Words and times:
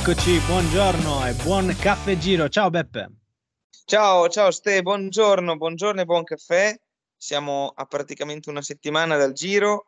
Eccoci, 0.00 0.38
buongiorno 0.46 1.26
e 1.26 1.34
buon 1.42 1.76
caffè 1.78 2.16
giro. 2.16 2.48
Ciao 2.48 2.70
Beppe. 2.70 3.10
Ciao, 3.84 4.28
ciao 4.28 4.50
Ste, 4.52 4.80
buongiorno, 4.80 5.56
buongiorno 5.56 6.00
e 6.00 6.04
buon 6.04 6.22
caffè. 6.22 6.74
Siamo 7.14 7.72
a 7.74 7.84
praticamente 7.84 8.48
una 8.48 8.62
settimana 8.62 9.16
dal 9.16 9.32
giro, 9.32 9.86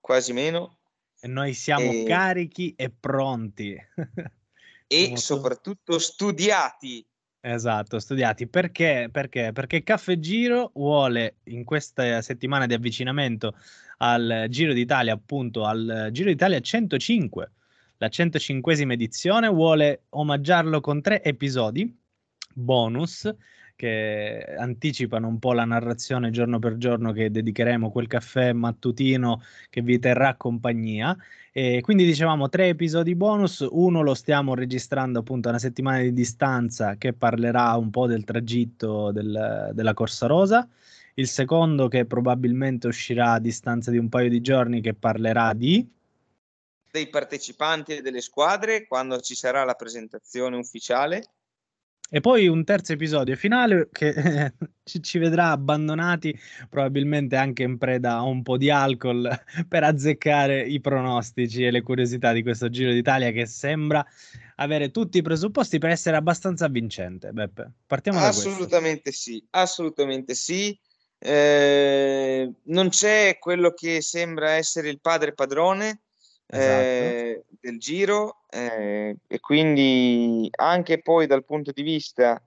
quasi 0.00 0.32
meno. 0.32 0.78
E 1.20 1.28
noi 1.28 1.52
siamo 1.52 1.92
e... 1.92 2.04
carichi 2.04 2.72
e 2.74 2.90
pronti. 2.90 3.76
e 4.88 5.16
soprattutto 5.16 5.98
studiati. 5.98 7.06
Esatto, 7.40 8.00
studiati. 8.00 8.48
Perché? 8.48 9.08
Perché? 9.12 9.52
Perché 9.52 9.82
Caffè 9.82 10.18
Giro 10.18 10.72
vuole 10.74 11.36
in 11.44 11.64
questa 11.64 12.22
settimana 12.22 12.66
di 12.66 12.74
avvicinamento 12.74 13.54
al 13.98 14.46
Giro 14.48 14.72
d'Italia, 14.72 15.12
appunto 15.12 15.64
al 15.64 16.08
Giro 16.10 16.30
d'Italia 16.30 16.58
105, 16.58 17.50
la 18.00 18.08
105esima 18.08 18.92
edizione, 18.92 19.48
vuole 19.48 20.04
omaggiarlo 20.10 20.80
con 20.80 21.02
tre 21.02 21.22
episodi 21.22 21.94
bonus 22.54 23.30
che 23.76 24.42
anticipano 24.58 25.28
un 25.28 25.38
po' 25.38 25.52
la 25.52 25.66
narrazione 25.66 26.30
giorno 26.30 26.58
per 26.58 26.76
giorno 26.78 27.12
che 27.12 27.30
dedicheremo 27.30 27.90
quel 27.90 28.06
caffè 28.06 28.52
mattutino 28.54 29.42
che 29.68 29.82
vi 29.82 29.98
terrà 29.98 30.34
compagnia. 30.36 31.14
E 31.52 31.80
quindi 31.82 32.06
dicevamo 32.06 32.48
tre 32.48 32.68
episodi 32.68 33.14
bonus, 33.14 33.66
uno 33.70 34.00
lo 34.00 34.14
stiamo 34.14 34.54
registrando 34.54 35.18
appunto 35.18 35.48
a 35.48 35.50
una 35.50 35.60
settimana 35.60 36.00
di 36.00 36.14
distanza 36.14 36.96
che 36.96 37.12
parlerà 37.12 37.76
un 37.76 37.90
po' 37.90 38.06
del 38.06 38.24
tragitto 38.24 39.12
del, 39.12 39.72
della 39.74 39.94
Corsa 39.94 40.26
Rosa, 40.26 40.66
il 41.14 41.28
secondo 41.28 41.88
che 41.88 42.06
probabilmente 42.06 42.86
uscirà 42.86 43.32
a 43.32 43.40
distanza 43.40 43.90
di 43.90 43.98
un 43.98 44.08
paio 44.08 44.30
di 44.30 44.40
giorni 44.40 44.80
che 44.80 44.94
parlerà 44.94 45.52
di 45.52 45.86
dei 46.90 47.08
partecipanti 47.08 47.96
e 47.96 48.02
delle 48.02 48.20
squadre 48.20 48.86
quando 48.86 49.20
ci 49.20 49.34
sarà 49.34 49.64
la 49.64 49.74
presentazione 49.74 50.56
ufficiale 50.56 51.22
e 52.12 52.18
poi 52.18 52.48
un 52.48 52.64
terzo 52.64 52.92
episodio 52.92 53.36
finale 53.36 53.88
che 53.92 54.12
ci, 54.82 55.00
ci, 55.00 55.18
vedrà 55.18 55.52
abbandonati 55.52 56.36
probabilmente 56.68 57.36
anche 57.36 57.62
in 57.62 57.78
preda 57.78 58.14
a 58.14 58.22
un 58.22 58.42
po' 58.42 58.56
di 58.56 58.68
alcol 58.68 59.30
per 59.68 59.84
azzeccare 59.84 60.60
i 60.60 60.80
pronostici 60.80 61.64
e 61.64 61.70
le 61.70 61.82
curiosità 61.82 62.32
di 62.32 62.42
questo 62.42 62.68
Giro 62.68 62.90
d'Italia 62.90 63.30
che 63.30 63.46
sembra 63.46 64.04
avere 64.56 64.90
tutti 64.90 65.18
i 65.18 65.22
presupposti 65.22 65.78
per 65.78 65.90
essere 65.90 66.16
abbastanza 66.16 66.66
vincente. 66.66 67.30
Beppe, 67.30 67.70
partiamo 67.86 68.18
da 68.18 68.26
Assolutamente 68.26 69.12
sì, 69.12 69.46
assolutamente 69.50 70.34
sì. 70.34 70.76
Eh, 71.16 72.50
non 72.64 72.88
c'è 72.88 73.36
quello 73.38 73.72
che 73.72 74.02
sembra 74.02 74.52
essere 74.52 74.88
il 74.88 75.00
padre 75.00 75.32
padrone, 75.32 76.00
esatto. 76.50 76.82
eh, 76.82 77.44
del 77.60 77.78
giro 77.78 78.42
eh, 78.48 79.16
e 79.26 79.40
quindi 79.40 80.48
anche 80.56 81.00
poi 81.00 81.26
dal 81.26 81.44
punto 81.44 81.72
di 81.72 81.82
vista 81.82 82.42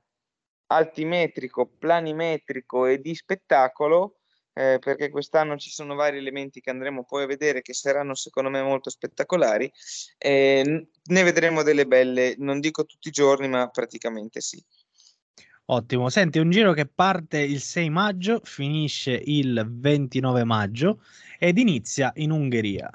altimetrico, 0.67 1.67
planimetrico 1.77 2.85
e 2.85 2.99
di 2.99 3.13
spettacolo, 3.15 4.17
eh, 4.53 4.77
perché 4.79 5.09
quest'anno 5.09 5.57
ci 5.57 5.69
sono 5.69 5.95
vari 5.95 6.17
elementi 6.17 6.61
che 6.61 6.69
andremo 6.69 7.05
poi 7.05 7.23
a 7.23 7.27
vedere 7.27 7.61
che 7.61 7.73
saranno 7.73 8.15
secondo 8.15 8.49
me 8.49 8.61
molto 8.61 8.89
spettacolari, 8.89 9.71
eh, 10.17 10.87
ne 11.03 11.23
vedremo 11.23 11.63
delle 11.63 11.85
belle, 11.85 12.35
non 12.37 12.59
dico 12.59 12.85
tutti 12.85 13.07
i 13.07 13.11
giorni, 13.11 13.47
ma 13.47 13.67
praticamente 13.69 14.41
sì. 14.41 14.63
Ottimo, 15.65 16.09
senti, 16.09 16.39
un 16.39 16.49
giro 16.49 16.73
che 16.73 16.87
parte 16.87 17.39
il 17.39 17.61
6 17.61 17.89
maggio, 17.89 18.41
finisce 18.43 19.13
il 19.23 19.65
29 19.65 20.43
maggio 20.43 21.01
ed 21.39 21.57
inizia 21.57 22.11
in 22.15 22.31
Ungheria. 22.31 22.89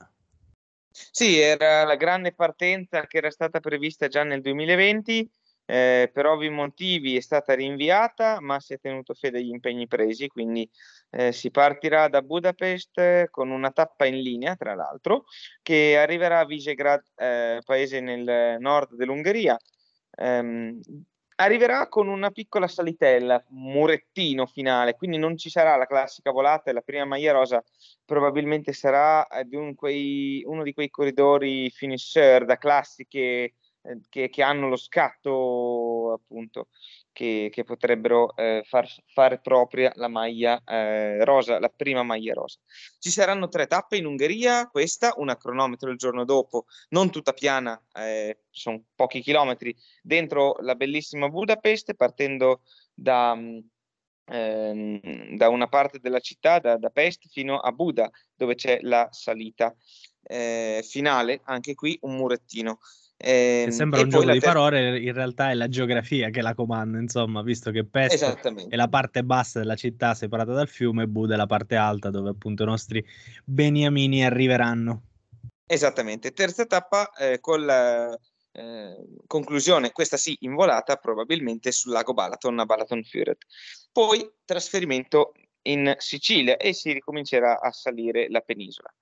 Sì, 1.10 1.38
era 1.38 1.84
la 1.84 1.96
grande 1.96 2.32
partenza 2.34 3.06
che 3.06 3.18
era 3.18 3.30
stata 3.30 3.60
prevista 3.60 4.08
già 4.08 4.24
nel 4.24 4.40
2020, 4.40 5.30
eh, 5.66 6.10
per 6.12 6.26
ovvi 6.26 6.48
motivi 6.48 7.16
è 7.16 7.20
stata 7.20 7.54
rinviata, 7.54 8.40
ma 8.40 8.58
si 8.58 8.72
è 8.74 8.78
tenuto 8.80 9.14
fede 9.14 9.38
agli 9.38 9.50
impegni 9.50 9.86
presi, 9.86 10.28
quindi 10.28 10.68
eh, 11.10 11.32
si 11.32 11.50
partirà 11.50 12.08
da 12.08 12.22
Budapest 12.22 13.28
con 13.30 13.50
una 13.50 13.70
tappa 13.70 14.06
in 14.06 14.20
linea, 14.20 14.56
tra 14.56 14.74
l'altro, 14.74 15.24
che 15.62 15.96
arriverà 15.98 16.40
a 16.40 16.44
Visegrad, 16.46 17.02
eh, 17.16 17.60
paese 17.64 18.00
nel 18.00 18.56
nord 18.60 18.94
dell'Ungheria. 18.94 19.56
Um, 20.20 20.80
arriverà 21.40 21.88
con 21.88 22.08
una 22.08 22.30
piccola 22.30 22.66
salitella, 22.66 23.42
murettino 23.48 24.46
finale, 24.46 24.96
quindi 24.96 25.18
non 25.18 25.36
ci 25.36 25.50
sarà 25.50 25.76
la 25.76 25.86
classica 25.86 26.30
volata 26.30 26.70
e 26.70 26.72
la 26.72 26.80
prima 26.80 27.04
maglia 27.04 27.32
rosa 27.32 27.62
probabilmente 28.04 28.72
sarà 28.72 29.26
eh, 29.28 29.44
di 29.44 29.54
un 29.54 29.74
quei, 29.74 30.42
uno 30.46 30.62
di 30.62 30.72
quei 30.72 30.90
corridori 30.90 31.70
finisher 31.70 32.44
da 32.44 32.56
classiche 32.56 33.18
eh, 33.82 34.00
che, 34.08 34.28
che, 34.30 34.42
hanno 34.42 34.68
lo 34.68 34.76
scatto 34.76 35.30
appunto 36.12 36.68
che, 37.12 37.48
che 37.52 37.64
potrebbero 37.64 38.34
eh, 38.36 38.62
far, 38.64 38.88
fare 39.06 39.40
propria 39.40 39.92
la 39.96 40.08
maglia 40.08 40.62
eh, 40.64 41.24
rosa, 41.24 41.58
la 41.58 41.68
prima 41.68 42.02
maglia 42.02 42.34
rosa. 42.34 42.58
Ci 42.98 43.10
saranno 43.10 43.48
tre 43.48 43.66
tappe 43.66 43.96
in 43.96 44.06
Ungheria, 44.06 44.68
questa, 44.68 45.14
una 45.16 45.36
cronometro 45.36 45.90
il 45.90 45.96
giorno 45.96 46.24
dopo, 46.24 46.66
non 46.90 47.10
tutta 47.10 47.32
piana, 47.32 47.80
eh, 47.94 48.44
sono 48.50 48.84
pochi 48.94 49.20
chilometri, 49.20 49.74
dentro 50.02 50.56
la 50.60 50.74
bellissima 50.74 51.28
Budapest, 51.28 51.94
partendo 51.94 52.62
da, 52.94 53.36
ehm, 54.26 55.36
da 55.36 55.48
una 55.48 55.68
parte 55.68 55.98
della 55.98 56.20
città, 56.20 56.58
da, 56.58 56.76
da, 56.76 56.90
Pest 56.90 57.28
fino 57.28 57.58
a 57.58 57.72
Buda, 57.72 58.10
dove 58.34 58.54
c'è 58.54 58.78
la 58.82 59.08
salita 59.10 59.74
eh, 60.22 60.84
finale, 60.86 61.40
anche 61.44 61.74
qui 61.74 61.98
un 62.02 62.16
murettino. 62.16 62.78
Eh, 63.20 63.66
sembra 63.70 64.02
un 64.02 64.08
gioco 64.08 64.30
di 64.30 64.38
ter- 64.38 64.52
parole, 64.52 65.00
in 65.00 65.12
realtà 65.12 65.50
è 65.50 65.54
la 65.54 65.68
geografia 65.68 66.30
che 66.30 66.40
la 66.40 66.54
comanda, 66.54 66.98
insomma, 66.98 67.42
visto 67.42 67.72
che 67.72 67.84
Pest 67.84 68.68
è 68.68 68.76
la 68.76 68.86
parte 68.86 69.24
bassa 69.24 69.58
della 69.58 69.74
città 69.74 70.14
separata 70.14 70.52
dal 70.52 70.68
fiume 70.68 71.02
e 71.02 71.06
Buda 71.08 71.34
è 71.34 71.36
la 71.36 71.46
parte 71.46 71.74
alta 71.74 72.10
dove 72.10 72.30
appunto 72.30 72.62
i 72.62 72.66
nostri 72.66 73.04
beniamini 73.44 74.24
arriveranno. 74.24 75.02
Esattamente, 75.66 76.32
terza 76.32 76.64
tappa 76.64 77.10
eh, 77.18 77.40
con 77.40 77.64
la 77.66 78.16
eh, 78.52 78.96
conclusione, 79.26 79.90
questa 79.90 80.16
sì, 80.16 80.36
in 80.42 80.54
volata 80.54 80.94
probabilmente 80.94 81.72
sul 81.72 81.92
lago 81.92 82.14
Balaton 82.14 82.60
a 82.60 82.66
Balaton 82.66 83.02
Furet. 83.02 83.44
Poi 83.90 84.30
trasferimento 84.44 85.32
in 85.62 85.92
Sicilia 85.98 86.56
e 86.56 86.72
si 86.72 86.92
ricomincerà 86.92 87.60
a 87.60 87.72
salire 87.72 88.28
la 88.30 88.40
penisola. 88.40 88.94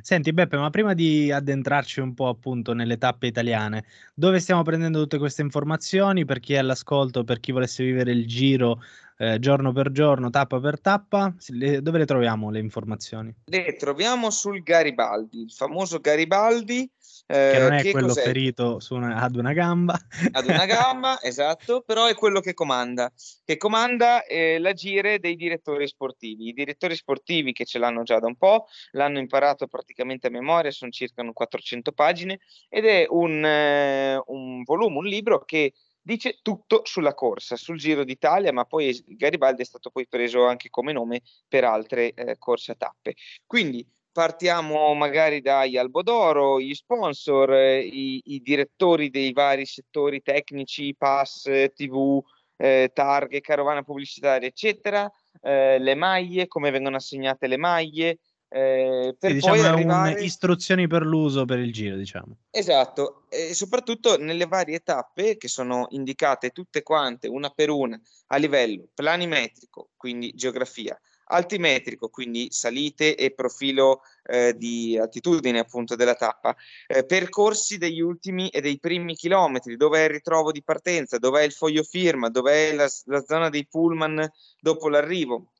Senti 0.00 0.32
Beppe, 0.32 0.56
ma 0.56 0.70
prima 0.70 0.94
di 0.94 1.30
addentrarci 1.30 2.00
un 2.00 2.14
po' 2.14 2.28
appunto 2.28 2.72
nelle 2.72 2.96
tappe 2.96 3.26
italiane, 3.26 3.84
dove 4.14 4.40
stiamo 4.40 4.62
prendendo 4.62 5.00
tutte 5.00 5.18
queste 5.18 5.42
informazioni? 5.42 6.24
Per 6.24 6.40
chi 6.40 6.54
è 6.54 6.58
all'ascolto, 6.58 7.22
per 7.22 7.38
chi 7.38 7.52
volesse 7.52 7.84
vivere 7.84 8.12
il 8.12 8.26
giro 8.26 8.80
eh, 9.16 9.38
giorno 9.38 9.72
per 9.72 9.90
giorno, 9.90 10.30
tappa 10.30 10.60
per 10.60 10.80
tappa, 10.80 11.34
le, 11.48 11.82
dove 11.82 11.98
le 11.98 12.06
troviamo 12.06 12.50
le 12.50 12.58
informazioni? 12.58 13.34
Le 13.44 13.76
troviamo 13.76 14.30
sul 14.30 14.62
Garibaldi, 14.62 15.42
il 15.42 15.50
famoso 15.50 16.00
Garibaldi 16.00 16.90
eh, 17.26 17.50
che 17.52 17.58
non 17.58 17.72
è 17.72 17.82
che 17.82 17.90
quello 17.90 18.08
cos'è? 18.08 18.22
ferito 18.22 18.78
una, 18.90 19.16
ad 19.16 19.36
una 19.36 19.52
gamba. 19.52 19.98
Ad 20.32 20.46
una 20.46 20.66
gamba, 20.66 21.20
esatto, 21.22 21.80
però 21.80 22.06
è 22.06 22.14
quello 22.14 22.40
che 22.40 22.52
comanda, 22.52 23.10
che 23.44 23.56
comanda 23.56 24.24
eh, 24.24 24.58
l'agire 24.58 25.18
dei 25.18 25.36
direttori 25.36 25.86
sportivi. 25.86 26.48
I 26.48 26.52
direttori 26.52 26.94
sportivi 26.94 27.52
che 27.52 27.64
ce 27.64 27.78
l'hanno 27.78 28.02
già 28.02 28.18
da 28.18 28.26
un 28.26 28.36
po', 28.36 28.66
l'hanno 28.92 29.18
imparato 29.18 29.66
praticamente 29.66 30.26
a 30.26 30.30
memoria, 30.30 30.70
sono 30.70 30.90
circa 30.90 31.22
400 31.24 31.92
pagine 31.92 32.40
ed 32.68 32.84
è 32.84 33.06
un, 33.08 33.44
eh, 33.44 34.22
un 34.26 34.62
volume, 34.62 34.98
un 34.98 35.06
libro 35.06 35.44
che 35.44 35.72
dice 36.04 36.38
tutto 36.42 36.82
sulla 36.84 37.14
corsa, 37.14 37.56
sul 37.56 37.78
Giro 37.78 38.04
d'Italia, 38.04 38.52
ma 38.52 38.64
poi 38.64 39.02
Garibaldi 39.06 39.62
è 39.62 39.64
stato 39.64 39.90
poi 39.90 40.06
preso 40.06 40.46
anche 40.46 40.68
come 40.68 40.92
nome 40.92 41.22
per 41.48 41.64
altre 41.64 42.12
eh, 42.12 42.36
corse 42.38 42.72
a 42.72 42.74
tappe. 42.74 43.14
Quindi 43.46 43.86
partiamo 44.12 44.92
magari 44.94 45.40
dagli 45.40 45.76
Albodoro, 45.78 46.60
gli 46.60 46.74
sponsor, 46.74 47.54
eh, 47.54 47.80
i, 47.80 48.20
i, 48.26 48.40
direttori 48.42 49.08
dei 49.10 49.32
vari 49.32 49.64
settori 49.64 50.20
tecnici, 50.22 50.94
pass, 50.94 51.50
TV, 51.74 52.22
eh, 52.56 52.90
targhe, 52.92 53.40
carovana 53.40 53.82
pubblicitaria, 53.82 54.46
eccetera, 54.46 55.10
eh, 55.40 55.78
le 55.78 55.94
maglie, 55.94 56.46
come 56.46 56.70
vengono 56.70 56.96
assegnate 56.96 57.46
le 57.46 57.56
maglie. 57.56 58.18
Eh, 58.54 59.16
per 59.18 59.30
sì, 59.30 59.34
diciamo 59.36 59.56
poi 59.56 59.64
arrivare... 59.64 60.22
istruzioni 60.22 60.86
per 60.86 61.04
l'uso 61.04 61.44
per 61.44 61.58
il 61.58 61.72
giro, 61.72 61.96
diciamo. 61.96 62.36
Esatto, 62.52 63.24
e 63.28 63.52
soprattutto 63.52 64.16
nelle 64.16 64.46
varie 64.46 64.78
tappe 64.78 65.36
che 65.36 65.48
sono 65.48 65.88
indicate 65.90 66.50
tutte 66.50 66.84
quante, 66.84 67.26
una 67.26 67.50
per 67.50 67.70
una, 67.70 68.00
a 68.28 68.36
livello 68.36 68.86
planimetrico, 68.94 69.90
quindi 69.96 70.30
geografia, 70.36 70.96
altimetrico, 71.24 72.10
quindi 72.10 72.46
salite 72.52 73.16
e 73.16 73.32
profilo 73.32 74.02
eh, 74.22 74.54
di 74.56 74.96
altitudine 74.96 75.58
appunto 75.58 75.96
della 75.96 76.14
tappa, 76.14 76.54
eh, 76.86 77.04
percorsi 77.04 77.76
degli 77.76 78.00
ultimi 78.00 78.50
e 78.50 78.60
dei 78.60 78.78
primi 78.78 79.16
chilometri, 79.16 79.76
dove 79.76 79.98
è 79.98 80.04
il 80.04 80.10
ritrovo 80.10 80.52
di 80.52 80.62
partenza, 80.62 81.18
dove 81.18 81.40
è 81.40 81.44
il 81.44 81.52
foglio 81.52 81.82
firma, 81.82 82.28
dove 82.28 82.70
è 82.70 82.72
la, 82.72 82.88
la 83.06 83.24
zona 83.26 83.48
dei 83.48 83.66
pullman 83.66 84.30
dopo 84.60 84.88
l'arrivo, 84.88 85.53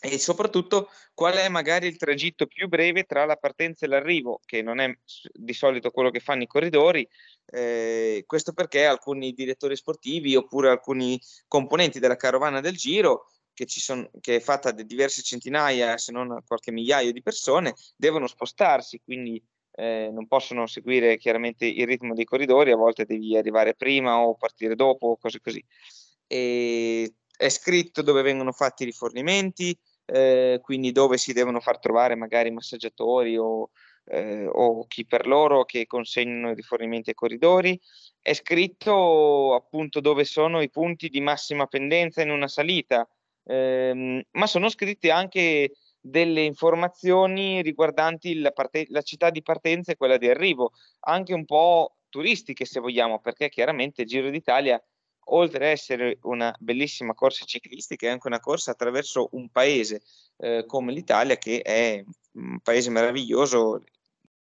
e 0.00 0.18
soprattutto 0.18 0.88
qual 1.12 1.34
è 1.34 1.48
magari 1.48 1.86
il 1.86 1.98
tragitto 1.98 2.46
più 2.46 2.68
breve 2.68 3.04
tra 3.04 3.26
la 3.26 3.36
partenza 3.36 3.84
e 3.84 3.88
l'arrivo, 3.88 4.40
che 4.46 4.62
non 4.62 4.80
è 4.80 4.90
di 5.32 5.52
solito 5.52 5.90
quello 5.90 6.10
che 6.10 6.20
fanno 6.20 6.42
i 6.42 6.46
corridori. 6.46 7.06
Eh, 7.44 8.24
questo 8.26 8.52
perché 8.52 8.86
alcuni 8.86 9.32
direttori 9.32 9.76
sportivi 9.76 10.36
oppure 10.36 10.70
alcuni 10.70 11.20
componenti 11.46 11.98
della 11.98 12.16
carovana 12.16 12.60
del 12.60 12.76
giro, 12.76 13.26
che, 13.52 13.66
son, 13.68 14.08
che 14.20 14.36
è 14.36 14.40
fatta 14.40 14.70
di 14.70 14.86
diverse 14.86 15.20
centinaia, 15.20 15.98
se 15.98 16.12
non 16.12 16.42
qualche 16.46 16.72
migliaio 16.72 17.12
di 17.12 17.20
persone, 17.20 17.74
devono 17.94 18.26
spostarsi, 18.26 19.02
quindi 19.04 19.42
eh, 19.72 20.08
non 20.10 20.26
possono 20.26 20.66
seguire 20.66 21.18
chiaramente 21.18 21.66
il 21.66 21.86
ritmo 21.86 22.14
dei 22.14 22.24
corridori, 22.24 22.72
a 22.72 22.76
volte 22.76 23.04
devi 23.04 23.36
arrivare 23.36 23.74
prima 23.74 24.18
o 24.18 24.34
partire 24.34 24.74
dopo, 24.74 25.18
cose 25.20 25.40
così. 25.40 25.62
E 26.26 27.14
è 27.40 27.48
scritto 27.48 28.02
dove 28.02 28.20
vengono 28.20 28.52
fatti 28.52 28.82
i 28.82 28.86
rifornimenti, 28.86 29.76
eh, 30.12 30.58
quindi 30.62 30.92
dove 30.92 31.16
si 31.16 31.32
devono 31.32 31.60
far 31.60 31.78
trovare 31.78 32.14
magari 32.16 32.50
massaggiatori 32.50 33.36
o, 33.36 33.70
eh, 34.06 34.46
o 34.46 34.86
chi 34.86 35.06
per 35.06 35.26
loro 35.26 35.64
che 35.64 35.86
consegnano 35.86 36.50
i 36.50 36.54
rifornimenti 36.54 37.10
ai 37.10 37.14
corridori. 37.14 37.80
È 38.20 38.32
scritto 38.34 39.54
appunto 39.54 40.00
dove 40.00 40.24
sono 40.24 40.60
i 40.60 40.70
punti 40.70 41.08
di 41.08 41.20
massima 41.20 41.66
pendenza 41.66 42.22
in 42.22 42.30
una 42.30 42.48
salita, 42.48 43.08
ehm, 43.44 44.22
ma 44.32 44.46
sono 44.46 44.68
scritte 44.68 45.10
anche 45.10 45.72
delle 46.00 46.42
informazioni 46.42 47.62
riguardanti 47.62 48.40
la, 48.40 48.50
parte- 48.52 48.86
la 48.88 49.02
città 49.02 49.30
di 49.30 49.42
partenza 49.42 49.92
e 49.92 49.96
quella 49.96 50.16
di 50.16 50.28
arrivo, 50.28 50.72
anche 51.00 51.34
un 51.34 51.44
po' 51.44 51.96
turistiche 52.08 52.64
se 52.64 52.80
vogliamo, 52.80 53.20
perché 53.20 53.48
chiaramente 53.48 54.02
il 54.02 54.08
Giro 54.08 54.30
d'Italia 54.30 54.82
oltre 55.26 55.66
ad 55.66 55.70
essere 55.72 56.18
una 56.22 56.54
bellissima 56.58 57.14
corsa 57.14 57.44
ciclistica, 57.44 58.06
è 58.06 58.10
anche 58.10 58.26
una 58.26 58.40
corsa 58.40 58.72
attraverso 58.72 59.28
un 59.32 59.48
paese 59.50 60.02
eh, 60.38 60.64
come 60.66 60.92
l'Italia, 60.92 61.36
che 61.36 61.62
è 61.62 62.02
un 62.32 62.60
paese 62.60 62.90
meraviglioso. 62.90 63.82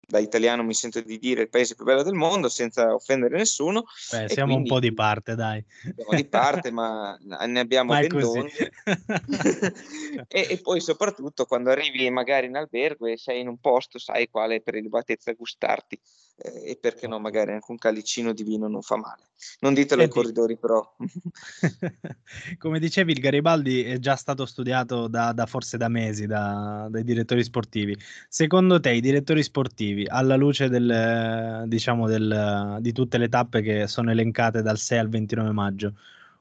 Da 0.10 0.18
italiano 0.18 0.64
mi 0.64 0.74
sento 0.74 1.02
di 1.02 1.20
dire 1.20 1.44
il 1.44 1.50
paese 1.50 1.76
più 1.76 1.86
bello 1.86 2.02
del 2.02 2.16
mondo 2.16 2.50
senza 2.50 2.96
offendere 2.96 3.38
nessuno. 3.38 3.86
Beh, 4.12 4.28
siamo 4.28 4.56
un 4.56 4.66
po' 4.66 4.80
di 4.80 4.92
parte, 4.92 5.36
dai. 5.36 5.64
Siamo 5.96 6.16
di 6.16 6.26
parte, 6.26 6.72
ma 6.72 7.16
ne 7.22 7.60
abbiamo 7.60 7.94
ben 7.94 8.08
e, 10.28 10.48
e, 10.50 10.58
poi 10.58 10.82
soprattutto 10.82 11.46
quando 11.46 11.70
arrivi 11.70 12.10
magari 12.10 12.48
in 12.48 12.56
albergo 12.56 13.06
e 13.06 13.18
sei 13.18 13.42
in 13.42 13.48
un 13.48 13.60
posto, 13.60 14.00
sai 14.00 14.30
quale 14.30 14.62
prelibatezza 14.62 15.32
gustarti 15.34 16.00
eh, 16.42 16.72
e 16.72 16.78
perché 16.80 17.08
no, 17.08 17.20
magari 17.20 17.52
anche 17.52 17.70
un 17.70 17.78
calicino 17.78 18.34
di 18.34 18.44
vino 18.44 18.68
non 18.68 18.82
fa 18.82 18.98
male. 18.98 19.24
Non 19.60 19.74
ditelo 19.74 20.02
Senti, 20.02 20.18
ai 20.18 20.24
corridori, 20.24 20.58
però. 20.58 20.96
come 22.58 22.80
dicevi, 22.80 23.12
il 23.12 23.20
Garibaldi 23.20 23.84
è 23.84 24.00
già 24.00 24.16
stato 24.16 24.46
studiato 24.46 25.08
da, 25.08 25.32
da 25.32 25.46
forse 25.46 25.78
da 25.78 25.88
mesi 25.88 26.26
da, 26.26 26.88
dai 26.90 27.04
direttori 27.04 27.44
sportivi. 27.44 27.98
Secondo 28.28 28.80
te, 28.80 28.92
i 28.92 29.02
direttori 29.02 29.44
sportivi, 29.44 29.99
alla 30.08 30.36
luce 30.36 30.70
del, 30.70 31.64
diciamo 31.68 32.08
del, 32.08 32.78
di 32.80 32.92
tutte 32.92 33.18
le 33.18 33.30
tappe 33.30 33.62
che 33.62 33.88
sono 33.88 34.12
elencate 34.12 34.62
dal 34.62 34.78
6 34.78 34.98
al 35.00 35.10
29 35.10 35.52
maggio, 35.52 35.94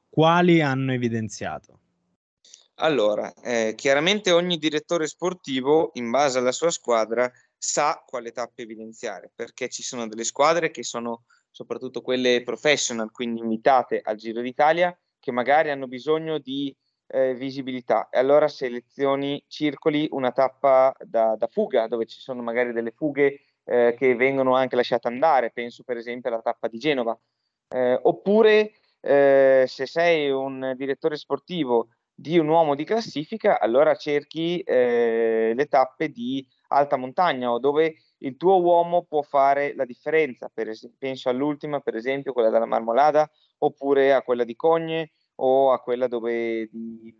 quali 0.09 0.61
hanno 0.61 0.91
evidenziato? 0.93 1.79
Allora, 2.81 3.33
eh, 3.43 3.73
chiaramente 3.75 4.31
ogni 4.31 4.57
direttore 4.57 5.05
sportivo, 5.07 5.91
in 5.95 6.09
base 6.09 6.37
alla 6.37 6.53
sua 6.53 6.71
squadra, 6.71 7.29
sa 7.57 8.01
quale 8.05 8.31
tappe 8.31 8.61
evidenziare, 8.61 9.31
perché 9.35 9.67
ci 9.67 9.83
sono 9.83 10.07
delle 10.07 10.23
squadre 10.23 10.71
che 10.71 10.83
sono 10.83 11.23
soprattutto 11.51 12.01
quelle 12.01 12.41
professional, 12.43 13.11
quindi 13.11 13.41
invitate 13.41 13.99
al 14.01 14.15
Giro 14.15 14.41
d'Italia, 14.41 14.97
che 15.19 15.31
magari 15.31 15.71
hanno 15.71 15.87
bisogno 15.87 16.37
di 16.37 16.73
eh, 17.07 17.33
visibilità 17.33 18.07
e 18.09 18.19
allora 18.19 18.47
selezioni, 18.47 19.43
circoli 19.47 20.07
una 20.11 20.31
tappa 20.31 20.95
da, 21.03 21.35
da, 21.37 21.47
fuga, 21.47 21.87
dove 21.87 22.05
ci 22.05 22.19
sono 22.19 22.41
magari 22.41 22.71
delle 22.71 22.91
fughe 22.91 23.41
eh, 23.69 23.93
che 23.95 24.15
vengono 24.15 24.55
anche 24.55 24.75
lasciate 24.75 25.07
andare, 25.07 25.51
penso 25.51 25.83
per 25.83 25.97
esempio 25.97 26.29
alla 26.29 26.41
tappa 26.41 26.67
di 26.67 26.79
Genova, 26.79 27.17
eh, 27.69 27.99
oppure 28.01 28.71
eh, 28.99 29.65
se 29.67 29.85
sei 29.85 30.31
un 30.31 30.73
direttore 30.75 31.15
sportivo 31.15 31.89
di 32.11 32.39
un 32.39 32.47
uomo 32.47 32.73
di 32.75 32.83
classifica, 32.83 33.59
allora 33.59 33.95
cerchi 33.95 34.59
eh, 34.61 35.53
le 35.55 35.65
tappe 35.67 36.09
di 36.09 36.45
alta 36.69 36.97
montagna 36.97 37.51
o 37.51 37.59
dove 37.59 37.95
il 38.17 38.35
tuo 38.35 38.59
uomo 38.59 39.05
può 39.07 39.21
fare 39.21 39.73
la 39.75 39.85
differenza. 39.85 40.51
Es- 40.53 40.91
penso 40.97 41.29
all'ultima, 41.29 41.79
per 41.79 41.95
esempio, 41.95 42.33
quella 42.33 42.49
della 42.49 42.65
Marmolada, 42.65 43.29
oppure 43.59 44.13
a 44.13 44.23
quella 44.23 44.43
di 44.43 44.55
Cogne 44.55 45.11
o 45.35 45.71
a 45.71 45.79
quella 45.79 46.07
dove, 46.07 46.67
di, 46.69 47.15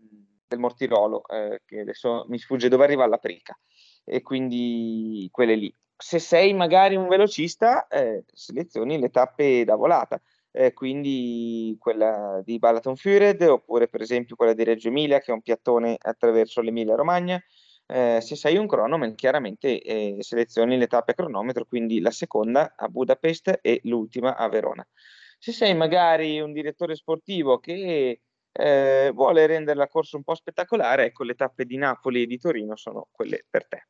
del 0.46 0.58
Mortirolo, 0.58 1.26
eh, 1.28 1.62
che 1.64 1.80
adesso 1.80 2.26
mi 2.28 2.38
sfugge 2.38 2.68
dove 2.68 2.84
arriva 2.84 3.06
la 3.06 3.18
Prica. 3.18 3.58
E 4.04 4.20
quindi 4.20 5.28
quelle 5.30 5.54
lì. 5.54 5.74
Se 6.00 6.18
sei 6.18 6.54
magari 6.54 6.96
un 6.96 7.08
velocista, 7.08 7.86
eh, 7.88 8.24
selezioni 8.32 8.98
le 8.98 9.10
tappe 9.10 9.64
da 9.64 9.76
volata. 9.76 10.20
Eh, 10.52 10.72
quindi 10.72 11.76
quella 11.78 12.40
di 12.44 12.58
Balaton 12.58 12.96
Fured 12.96 13.40
oppure 13.42 13.86
per 13.86 14.00
esempio 14.00 14.34
quella 14.34 14.52
di 14.52 14.64
Reggio 14.64 14.88
Emilia 14.88 15.20
che 15.20 15.30
è 15.30 15.34
un 15.34 15.42
piattone 15.42 15.96
attraverso 15.96 16.60
l'Emilia 16.60 16.96
Romagna 16.96 17.40
eh, 17.90 18.20
se 18.20 18.36
sei 18.36 18.56
un 18.56 18.68
cronoman, 18.68 19.16
chiaramente 19.16 19.82
eh, 19.82 20.16
selezioni 20.20 20.78
le 20.78 20.86
tappe 20.86 21.10
a 21.10 21.14
cronometro, 21.14 21.64
quindi 21.64 22.00
la 22.00 22.12
seconda 22.12 22.74
a 22.76 22.86
Budapest 22.88 23.58
e 23.60 23.80
l'ultima 23.84 24.36
a 24.36 24.48
Verona. 24.48 24.86
Se 25.38 25.50
sei 25.50 25.74
magari 25.74 26.40
un 26.40 26.52
direttore 26.52 26.94
sportivo 26.94 27.58
che 27.58 28.20
eh, 28.52 29.10
vuole 29.12 29.46
rendere 29.46 29.76
la 29.76 29.88
corsa 29.88 30.16
un 30.16 30.22
po' 30.22 30.36
spettacolare, 30.36 31.06
ecco 31.06 31.24
le 31.24 31.34
tappe 31.34 31.64
di 31.64 31.76
Napoli 31.76 32.22
e 32.22 32.26
di 32.26 32.38
Torino 32.38 32.76
sono 32.76 33.08
quelle 33.10 33.44
per 33.50 33.66
te. 33.66 33.86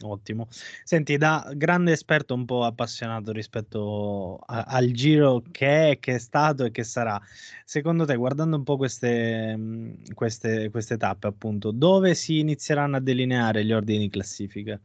Ottimo. 0.00 0.46
Senti, 0.84 1.16
da 1.16 1.50
grande 1.54 1.90
esperto 1.90 2.32
un 2.32 2.44
po' 2.44 2.62
appassionato 2.64 3.32
rispetto 3.32 4.38
a, 4.46 4.62
al 4.62 4.92
giro 4.92 5.42
che 5.50 5.90
è, 5.90 5.98
che 5.98 6.14
è 6.14 6.18
stato 6.18 6.64
e 6.64 6.70
che 6.70 6.84
sarà, 6.84 7.20
secondo 7.64 8.04
te, 8.04 8.14
guardando 8.14 8.56
un 8.56 8.62
po' 8.62 8.76
queste, 8.76 9.56
mhmm, 9.56 10.14
queste, 10.14 10.70
queste 10.70 10.96
tappe, 10.96 11.26
appunto, 11.26 11.72
dove 11.72 12.14
si 12.14 12.38
inizieranno 12.38 12.96
a 12.96 13.00
delineare 13.00 13.64
gli 13.64 13.72
ordini 13.72 13.98
di 13.98 14.08
classifica? 14.08 14.78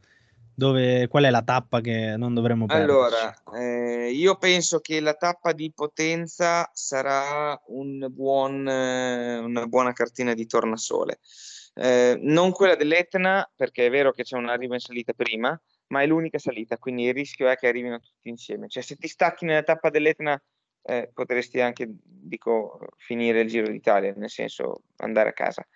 Dove, 0.56 1.06
qual 1.06 1.24
è 1.24 1.30
la 1.30 1.42
tappa 1.42 1.80
che 1.80 2.16
non 2.16 2.34
dovremmo 2.34 2.66
perdere? 2.66 2.92
Allora, 2.92 3.34
eh, 3.56 4.10
io 4.10 4.36
penso 4.36 4.80
che 4.80 4.98
la 4.98 5.14
tappa 5.14 5.52
di 5.52 5.72
Potenza 5.72 6.68
sarà 6.72 7.60
un 7.68 8.06
buon, 8.10 8.66
eh, 8.68 9.38
una 9.38 9.66
buona 9.66 9.92
cartina 9.92 10.34
di 10.34 10.46
tornasole. 10.46 11.20
Eh, 11.74 12.16
non 12.20 12.52
quella 12.52 12.76
dell'Etna, 12.76 13.50
perché 13.54 13.86
è 13.86 13.90
vero 13.90 14.12
che 14.12 14.22
c'è 14.22 14.36
un 14.36 14.48
arrivo 14.48 14.74
in 14.74 14.80
salita 14.80 15.12
prima, 15.12 15.60
ma 15.88 16.02
è 16.02 16.06
l'unica 16.06 16.38
salita, 16.38 16.78
quindi 16.78 17.04
il 17.04 17.14
rischio 17.14 17.48
è 17.48 17.56
che 17.56 17.66
arrivino 17.66 17.98
tutti 17.98 18.28
insieme. 18.28 18.68
Cioè, 18.68 18.82
se 18.82 18.96
ti 18.96 19.08
stacchi 19.08 19.44
nella 19.44 19.62
tappa 19.62 19.90
dell'Etna, 19.90 20.40
eh, 20.86 21.10
potresti 21.12 21.60
anche, 21.60 21.88
dico, 21.88 22.78
finire 22.96 23.40
il 23.40 23.48
Giro 23.48 23.68
d'Italia, 23.68 24.12
nel 24.16 24.30
senso 24.30 24.82
andare 24.96 25.30
a 25.30 25.32
casa, 25.32 25.66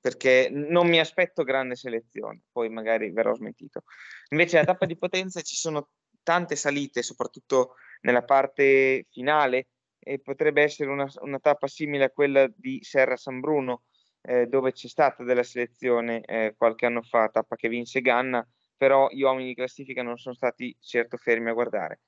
perché 0.00 0.48
non 0.50 0.88
mi 0.88 0.98
aspetto 1.00 1.42
grande 1.42 1.76
selezione, 1.76 2.42
poi 2.50 2.68
magari 2.68 3.10
verrò 3.10 3.34
smentito. 3.34 3.82
Invece 4.30 4.58
la 4.58 4.64
tappa 4.64 4.86
di 4.86 4.96
Potenza 4.96 5.40
ci 5.42 5.56
sono 5.56 5.90
tante 6.22 6.56
salite, 6.56 7.02
soprattutto 7.02 7.74
nella 8.02 8.22
parte 8.22 9.06
finale, 9.10 9.68
e 9.98 10.18
potrebbe 10.18 10.62
essere 10.62 10.90
una, 10.90 11.08
una 11.20 11.38
tappa 11.38 11.68
simile 11.68 12.04
a 12.04 12.10
quella 12.10 12.48
di 12.52 12.80
Serra 12.82 13.16
San 13.16 13.38
Bruno, 13.40 13.84
eh, 14.22 14.46
dove 14.46 14.72
c'è 14.72 14.88
stata 14.88 15.24
della 15.24 15.42
selezione 15.42 16.20
eh, 16.22 16.54
qualche 16.56 16.86
anno 16.86 17.02
fa, 17.02 17.28
tappa 17.28 17.56
che 17.56 17.68
vinse 17.68 18.00
Ganna, 18.00 18.46
però 18.76 19.08
gli 19.10 19.22
uomini 19.22 19.48
di 19.48 19.54
classifica 19.54 20.02
non 20.02 20.16
sono 20.16 20.34
stati 20.34 20.74
certo 20.80 21.16
fermi 21.16 21.50
a 21.50 21.52
guardare. 21.52 22.00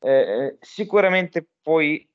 Eh, 0.00 0.10
eh 0.10 0.56
sicuramente 0.60 1.46
poi 1.62 2.06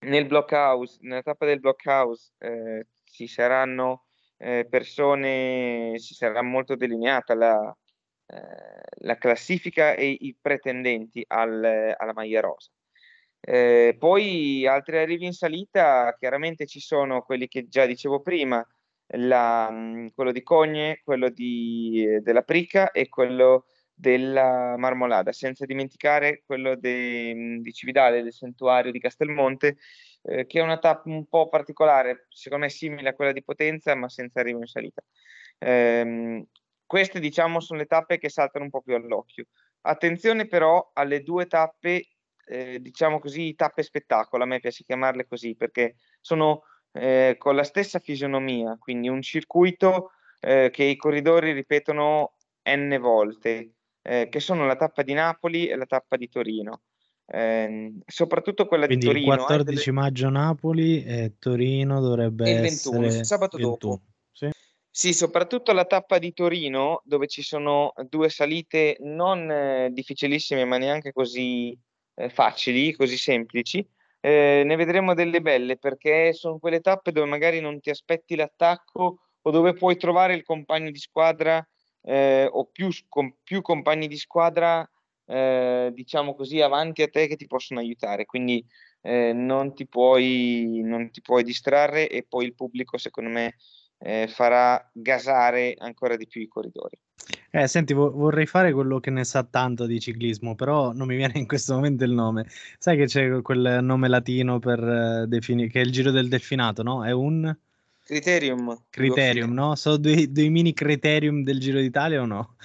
nel 0.00 0.26
blockhouse, 0.26 0.98
nella 1.02 1.22
tappa 1.22 1.46
del 1.46 1.60
blockhouse 1.60 2.32
eh, 2.38 2.86
ci 3.04 3.26
saranno 3.26 4.06
eh, 4.38 4.66
persone, 4.68 5.98
ci 6.00 6.14
sarà 6.14 6.42
molto 6.42 6.76
delineata 6.76 7.34
la, 7.34 7.76
la 9.00 9.16
classifica 9.16 9.94
e 9.94 10.08
i 10.08 10.36
pretendenti 10.40 11.24
al, 11.26 11.94
alla 11.96 12.12
maglia 12.12 12.40
rosa. 12.40 12.70
Eh, 13.46 13.94
poi 13.98 14.66
altri 14.66 14.96
arrivi 14.98 15.26
in 15.26 15.32
salita, 15.32 16.14
chiaramente 16.18 16.64
ci 16.64 16.80
sono 16.80 17.22
quelli 17.22 17.46
che 17.46 17.68
già 17.68 17.84
dicevo 17.84 18.20
prima, 18.20 18.66
la, 19.16 19.70
quello 20.14 20.32
di 20.32 20.42
Cogne, 20.42 21.02
quello 21.04 21.28
di, 21.28 22.06
eh, 22.08 22.20
della 22.20 22.40
Prica 22.40 22.90
e 22.90 23.08
quello 23.10 23.66
della 23.92 24.76
Marmolada, 24.78 25.30
senza 25.32 25.66
dimenticare 25.66 26.42
quello 26.46 26.74
de, 26.74 27.58
di 27.60 27.72
Cividale, 27.72 28.22
del 28.22 28.32
santuario 28.32 28.90
di 28.90 28.98
Castelmonte, 28.98 29.76
eh, 30.22 30.46
che 30.46 30.60
è 30.60 30.62
una 30.62 30.78
tappa 30.78 31.10
un 31.10 31.26
po' 31.26 31.48
particolare, 31.48 32.26
secondo 32.30 32.64
me 32.64 32.70
simile 32.70 33.10
a 33.10 33.14
quella 33.14 33.32
di 33.32 33.44
Potenza, 33.44 33.94
ma 33.94 34.08
senza 34.08 34.40
arrivo 34.40 34.60
in 34.60 34.66
salita. 34.66 35.02
Eh, 35.58 36.46
queste, 36.86 37.20
diciamo, 37.20 37.60
sono 37.60 37.78
le 37.78 37.86
tappe 37.86 38.18
che 38.18 38.30
saltano 38.30 38.64
un 38.64 38.70
po' 38.70 38.80
più 38.80 38.94
all'occhio. 38.94 39.46
Attenzione 39.82 40.46
però 40.46 40.90
alle 40.94 41.22
due 41.22 41.46
tappe 41.46 42.13
eh, 42.46 42.80
diciamo 42.80 43.18
così, 43.18 43.54
tappe 43.54 43.82
spettacolo, 43.82 44.42
a 44.42 44.46
me 44.46 44.60
piace 44.60 44.84
chiamarle 44.84 45.26
così, 45.26 45.54
perché 45.54 45.96
sono 46.20 46.62
eh, 46.92 47.36
con 47.38 47.56
la 47.56 47.64
stessa 47.64 47.98
fisionomia, 47.98 48.76
quindi 48.78 49.08
un 49.08 49.22
circuito 49.22 50.10
eh, 50.40 50.70
che 50.72 50.84
i 50.84 50.96
corridori 50.96 51.52
ripetono 51.52 52.34
n 52.68 52.96
volte, 53.00 53.72
eh, 54.02 54.28
che 54.28 54.40
sono 54.40 54.66
la 54.66 54.76
tappa 54.76 55.02
di 55.02 55.12
Napoli 55.12 55.66
e 55.66 55.76
la 55.76 55.86
tappa 55.86 56.16
di 56.16 56.28
Torino. 56.28 56.82
Eh, 57.26 57.94
soprattutto 58.04 58.66
quella 58.66 58.84
Quindi 58.86 59.06
di 59.06 59.12
Torino. 59.12 59.32
il 59.32 59.40
14 59.40 59.84
delle... 59.84 59.92
maggio 59.92 60.28
Napoli 60.28 61.02
e 61.04 61.36
Torino 61.38 62.00
dovrebbe 62.00 62.50
il 62.50 62.60
21, 62.60 63.06
essere 63.06 63.24
sabato 63.24 63.56
21. 63.56 63.76
dopo. 63.78 64.02
Sì? 64.30 64.50
sì, 64.90 65.14
soprattutto 65.14 65.72
la 65.72 65.86
tappa 65.86 66.18
di 66.18 66.34
Torino 66.34 67.00
dove 67.04 67.26
ci 67.26 67.42
sono 67.42 67.94
due 68.08 68.28
salite 68.28 68.98
non 69.00 69.50
eh, 69.50 69.88
difficilissime 69.90 70.66
ma 70.66 70.76
neanche 70.76 71.12
così 71.12 71.76
eh, 72.14 72.28
facili, 72.30 72.92
così 72.92 73.16
semplici. 73.16 73.86
Eh, 74.20 74.62
ne 74.64 74.76
vedremo 74.76 75.14
delle 75.14 75.40
belle 75.42 75.76
perché 75.76 76.32
sono 76.32 76.58
quelle 76.58 76.80
tappe 76.80 77.12
dove 77.12 77.28
magari 77.28 77.60
non 77.60 77.80
ti 77.80 77.90
aspetti 77.90 78.36
l'attacco 78.36 79.18
o 79.42 79.50
dove 79.50 79.74
puoi 79.74 79.96
trovare 79.96 80.34
il 80.34 80.42
compagno 80.42 80.90
di 80.90 80.98
squadra 80.98 81.66
eh, 82.02 82.48
o 82.50 82.64
più, 82.66 82.88
con 83.08 83.36
più 83.42 83.60
compagni 83.60 84.08
di 84.08 84.16
squadra 84.16 84.88
eh, 85.26 85.90
diciamo 85.92 86.34
così, 86.34 86.60
avanti 86.60 87.02
a 87.02 87.08
te 87.08 87.26
che 87.26 87.36
ti 87.36 87.46
possono 87.46 87.80
aiutare. 87.80 88.24
Quindi 88.24 88.64
eh, 89.02 89.32
non, 89.32 89.74
ti 89.74 89.86
puoi, 89.86 90.80
non 90.84 91.10
ti 91.10 91.20
puoi 91.20 91.42
distrarre 91.42 92.08
e 92.08 92.24
poi 92.24 92.46
il 92.46 92.54
pubblico, 92.54 92.98
secondo 92.98 93.30
me, 93.30 93.56
eh, 93.98 94.28
farà 94.28 94.90
gasare 94.92 95.74
ancora 95.78 96.16
di 96.16 96.26
più 96.26 96.40
i 96.40 96.48
corridori. 96.48 96.98
Eh, 97.50 97.68
senti, 97.68 97.94
vo- 97.94 98.10
vorrei 98.10 98.46
fare 98.46 98.72
quello 98.72 99.00
che 99.00 99.10
ne 99.10 99.24
sa 99.24 99.44
tanto 99.44 99.86
di 99.86 100.00
ciclismo, 100.00 100.54
però 100.54 100.92
non 100.92 101.06
mi 101.06 101.16
viene 101.16 101.38
in 101.38 101.46
questo 101.46 101.74
momento 101.74 102.04
il 102.04 102.12
nome. 102.12 102.46
Sai 102.78 102.96
che 102.96 103.06
c'è 103.06 103.40
quel 103.42 103.78
nome 103.82 104.08
latino 104.08 104.58
per 104.58 104.80
uh, 104.80 105.26
definire, 105.26 105.68
che 105.68 105.80
è 105.80 105.84
il 105.84 105.92
Giro 105.92 106.10
del 106.10 106.28
Delfinato, 106.28 106.82
no? 106.82 107.04
È 107.04 107.12
un... 107.12 107.56
Criterium. 108.04 108.84
Criterium, 108.90 109.52
no? 109.52 109.76
Sono 109.76 109.96
due, 109.96 110.30
due, 110.30 110.48
mini 110.50 110.74
criterium 110.74 111.42
del 111.42 111.58
Giro 111.58 111.80
d'Italia 111.80 112.20
o 112.20 112.26
no? 112.26 112.56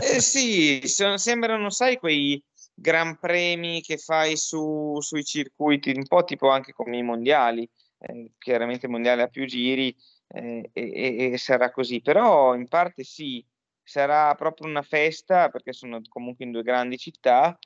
eh 0.00 0.20
sì, 0.20 0.80
sono, 0.84 1.18
sembrano, 1.18 1.68
sai, 1.68 1.98
quei 1.98 2.42
gran 2.72 3.18
premi 3.18 3.82
che 3.82 3.98
fai 3.98 4.36
su, 4.36 4.96
sui 5.00 5.22
circuiti, 5.22 5.92
un 5.94 6.06
po' 6.06 6.24
tipo 6.24 6.48
anche 6.48 6.72
come 6.72 6.96
i 6.96 7.02
mondiali. 7.02 7.68
Eh, 7.98 8.32
chiaramente 8.38 8.86
il 8.86 8.92
mondiale 8.92 9.20
ha 9.20 9.28
più 9.28 9.44
giri 9.44 9.94
eh, 10.28 10.70
e, 10.72 11.32
e, 11.32 11.38
sarà 11.38 11.70
così, 11.70 12.00
però 12.00 12.54
in 12.54 12.66
parte 12.68 13.04
sì, 13.04 13.44
sarà 13.90 14.32
proprio 14.36 14.68
una 14.68 14.82
festa 14.82 15.48
perché 15.48 15.72
sono 15.72 16.00
comunque 16.08 16.44
in 16.44 16.52
due 16.52 16.62
grandi 16.62 16.96
città, 16.96 17.58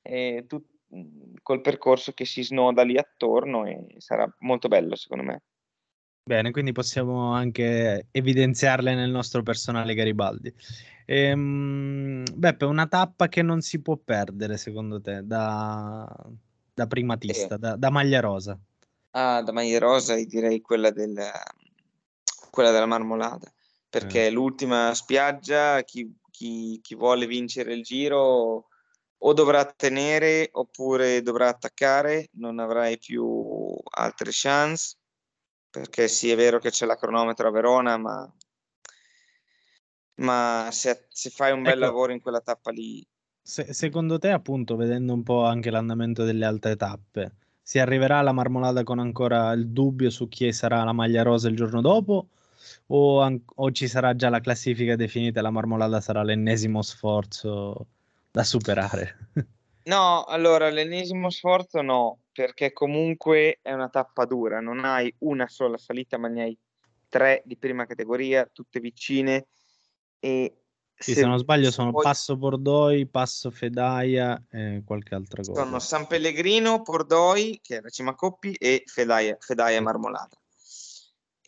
eh, 0.00 0.44
tu, 0.46 0.64
col 1.42 1.60
percorso 1.60 2.12
che 2.12 2.24
si 2.24 2.44
snoda 2.44 2.84
lì 2.84 2.96
attorno 2.96 3.66
e 3.66 3.86
sarà 3.98 4.32
molto 4.40 4.68
bello 4.68 4.94
secondo 4.94 5.24
me. 5.24 5.42
Bene, 6.22 6.52
quindi 6.52 6.70
possiamo 6.70 7.32
anche 7.32 8.06
evidenziarle 8.12 8.94
nel 8.94 9.10
nostro 9.10 9.42
personale 9.42 9.94
Garibaldi. 9.94 10.54
Ehm, 11.04 12.24
Beppe, 12.32 12.64
una 12.64 12.86
tappa 12.86 13.28
che 13.28 13.42
non 13.42 13.60
si 13.60 13.80
può 13.80 13.96
perdere 13.96 14.56
secondo 14.56 15.00
te 15.00 15.20
da, 15.24 16.04
da 16.74 16.86
primatista, 16.86 17.56
eh. 17.56 17.58
da, 17.58 17.76
da, 17.76 17.90
maglia 17.90 18.20
rosa? 18.20 18.58
Ah, 19.10 19.42
da 19.42 19.52
maglia 19.52 19.78
rosa 19.78 20.14
direi 20.14 20.60
quella, 20.60 20.90
del, 20.90 21.16
quella 22.50 22.70
della 22.70 22.86
Marmolada, 22.86 23.52
perché 23.96 24.26
eh. 24.26 24.30
l'ultima 24.30 24.92
spiaggia, 24.92 25.82
chi, 25.82 26.14
chi, 26.30 26.78
chi 26.82 26.94
vuole 26.94 27.26
vincere 27.26 27.72
il 27.72 27.82
giro 27.82 28.66
o 29.16 29.32
dovrà 29.32 29.64
tenere 29.64 30.50
oppure 30.52 31.22
dovrà 31.22 31.48
attaccare, 31.48 32.28
non 32.32 32.58
avrai 32.58 32.98
più 32.98 33.74
altre 33.92 34.28
chance 34.32 34.96
perché 35.70 36.08
sì, 36.08 36.30
è 36.30 36.36
vero 36.36 36.58
che 36.58 36.68
c'è 36.68 36.84
la 36.84 36.96
cronometro 36.96 37.48
a 37.48 37.50
Verona, 37.50 37.96
ma, 37.96 38.34
ma 40.16 40.68
se, 40.70 41.06
se, 41.08 41.30
fai 41.30 41.52
un 41.52 41.62
bel 41.62 41.72
ecco, 41.72 41.80
lavoro 41.80 42.12
in 42.12 42.20
quella 42.20 42.40
tappa 42.40 42.70
lì... 42.72 43.06
Se, 43.40 43.72
secondo 43.72 44.18
te, 44.18 44.30
appunto, 44.30 44.76
vedendo 44.76 45.14
un 45.14 45.22
po' 45.22 45.44
anche 45.44 45.70
l'andamento 45.70 46.24
delle 46.24 46.44
altre 46.44 46.76
tappe, 46.76 47.36
si 47.62 47.78
arriverà 47.78 48.18
alla 48.18 48.32
marmolata 48.32 48.84
con 48.84 48.98
ancora 48.98 49.52
il 49.52 49.68
dubbio 49.68 50.10
su 50.10 50.28
chi 50.28 50.52
sarà 50.52 50.84
la 50.84 50.92
maglia 50.92 51.22
rosa 51.22 51.48
il 51.48 51.56
giorno 51.56 51.80
dopo? 51.80 52.28
O, 52.88 53.20
an- 53.20 53.42
o 53.56 53.70
ci 53.72 53.88
sarà 53.88 54.14
già 54.14 54.28
la 54.28 54.40
classifica 54.40 54.96
definita 54.96 55.40
e 55.40 55.42
la 55.42 55.50
marmolata 55.50 56.00
sarà 56.00 56.22
l'ennesimo 56.22 56.82
sforzo 56.82 57.86
da 58.30 58.44
superare? 58.44 59.30
No, 59.86 60.24
allora 60.24 60.68
l'ennesimo 60.68 61.30
sforzo 61.30 61.80
no, 61.80 62.22
perché 62.32 62.72
comunque 62.72 63.60
è 63.62 63.72
una 63.72 63.88
tappa 63.88 64.24
dura, 64.24 64.58
non 64.58 64.84
hai 64.84 65.14
una 65.18 65.46
sola 65.46 65.78
salita, 65.78 66.18
ma 66.18 66.26
ne 66.26 66.42
hai 66.42 66.58
tre 67.08 67.42
di 67.44 67.56
prima 67.56 67.86
categoria, 67.86 68.50
tutte 68.52 68.80
vicine. 68.80 69.46
E 70.18 70.56
sì, 70.92 71.14
se, 71.14 71.20
se 71.20 71.26
non 71.26 71.38
sbaglio 71.38 71.70
sono 71.70 71.92
poi... 71.92 72.02
Passo 72.02 72.36
Bordoi, 72.36 73.06
Passo 73.06 73.52
Fedaia 73.52 74.42
e 74.50 74.82
qualche 74.84 75.14
altra 75.14 75.44
cosa. 75.44 75.62
Sono 75.62 75.78
San 75.78 76.08
Pellegrino, 76.08 76.82
Bordoi, 76.82 77.60
che 77.62 77.76
è 77.76 77.80
la 77.80 77.88
cima 77.88 78.16
coppi, 78.16 78.54
e 78.54 78.82
Fedaia, 78.86 79.36
Fedaia 79.38 79.80
Marmolata. 79.80 80.36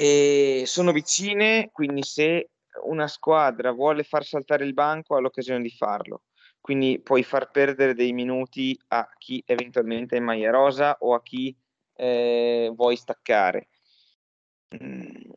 E 0.01 0.63
sono 0.67 0.93
vicine, 0.93 1.71
quindi 1.73 2.05
se 2.05 2.51
una 2.85 3.09
squadra 3.09 3.73
vuole 3.73 4.05
far 4.05 4.25
saltare 4.25 4.65
il 4.65 4.73
banco 4.73 5.17
ha 5.17 5.21
l'occasione 5.21 5.63
di 5.63 5.71
farlo 5.71 6.23
quindi 6.61 7.01
puoi 7.01 7.23
far 7.23 7.51
perdere 7.51 7.95
dei 7.95 8.13
minuti 8.13 8.79
a 8.89 9.09
chi 9.17 9.43
eventualmente 9.47 10.17
è 10.17 10.19
in 10.19 10.25
maglia 10.25 10.51
rosa 10.51 10.97
o 11.01 11.15
a 11.15 11.23
chi 11.23 11.57
eh, 11.95 12.71
vuoi 12.75 12.97
staccare. 12.97 13.69
Mm, 14.77 15.31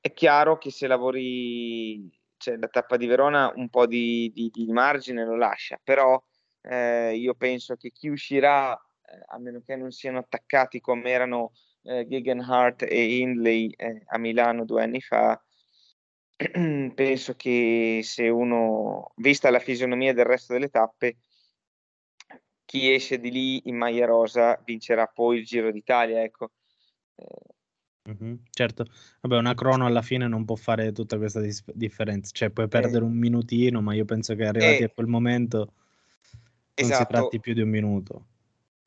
è 0.00 0.12
chiaro 0.14 0.56
che 0.56 0.70
se 0.70 0.86
lavori, 0.86 2.10
cioè 2.38 2.56
la 2.56 2.68
tappa 2.68 2.96
di 2.96 3.06
Verona 3.06 3.52
un 3.54 3.68
po' 3.68 3.86
di, 3.86 4.30
di, 4.32 4.48
di 4.50 4.72
margine 4.72 5.24
lo 5.24 5.36
lascia, 5.36 5.78
però 5.82 6.18
eh, 6.62 7.14
io 7.14 7.34
penso 7.34 7.76
che 7.76 7.90
chi 7.90 8.08
uscirà, 8.08 8.72
eh, 8.74 9.22
a 9.26 9.38
meno 9.38 9.60
che 9.60 9.76
non 9.76 9.90
siano 9.90 10.18
attaccati 10.18 10.80
come 10.80 11.10
erano 11.10 11.52
eh, 11.82 12.06
Gegenhardt 12.06 12.82
e 12.82 13.18
Hindley 13.18 13.72
eh, 13.76 14.02
a 14.06 14.18
Milano 14.18 14.64
due 14.64 14.82
anni 14.82 15.00
fa, 15.00 15.42
penso 16.94 17.34
che 17.34 18.00
se 18.02 18.28
uno, 18.28 19.12
vista 19.16 19.50
la 19.50 19.58
fisionomia 19.58 20.12
del 20.12 20.24
resto 20.24 20.52
delle 20.52 20.68
tappe, 20.68 21.18
chi 22.64 22.92
esce 22.92 23.18
di 23.18 23.30
lì 23.30 23.68
in 23.68 23.76
maglia 23.76 24.06
rosa 24.06 24.60
vincerà 24.64 25.06
poi 25.06 25.38
il 25.38 25.44
Giro 25.44 25.72
d'Italia, 25.72 26.22
ecco. 26.22 26.52
Mm-hmm, 28.08 28.34
certo, 28.50 28.86
vabbè, 29.20 29.36
una 29.36 29.54
crono 29.54 29.86
alla 29.86 30.02
fine 30.02 30.26
non 30.26 30.44
può 30.44 30.56
fare 30.56 30.92
tutta 30.92 31.18
questa 31.18 31.40
dis- 31.40 31.64
differenza, 31.72 32.30
cioè 32.32 32.50
puoi 32.50 32.68
perdere 32.68 33.04
eh. 33.04 33.08
un 33.08 33.16
minutino, 33.16 33.80
ma 33.82 33.94
io 33.94 34.04
penso 34.04 34.34
che 34.34 34.46
arrivati 34.46 34.82
eh. 34.82 34.84
a 34.84 34.90
quel 34.90 35.06
momento 35.06 35.58
non 35.58 36.90
esatto. 36.90 37.02
si 37.02 37.06
tratti 37.06 37.40
più 37.40 37.54
di 37.54 37.60
un 37.60 37.68
minuto, 37.68 38.26